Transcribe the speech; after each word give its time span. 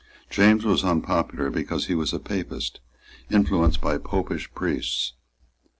James 0.31 0.65
was 0.65 0.83
unpopular 0.83 1.51
because 1.51 1.85
he 1.85 1.93
was 1.93 2.11
a 2.11 2.17
Papist, 2.19 2.79
influenced 3.29 3.81
by 3.81 3.99
Popish 3.99 4.51
priests. 4.55 5.13